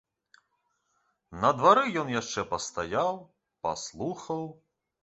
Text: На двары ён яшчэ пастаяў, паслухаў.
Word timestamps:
На 1.43 1.51
двары 1.59 1.83
ён 2.05 2.11
яшчэ 2.17 2.47
пастаяў, 2.55 3.25
паслухаў. 3.67 4.43